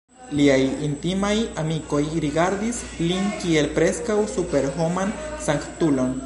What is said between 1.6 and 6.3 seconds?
amikoj rigardis lin kiel preskaŭ superhoman sanktulon.